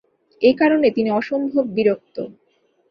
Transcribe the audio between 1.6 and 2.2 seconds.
বিরক্ত।